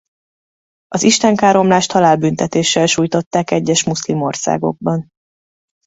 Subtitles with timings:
[0.87, 5.07] Az istenkáromlást halálbüntetéssel sújtották egyes muszlim országokban.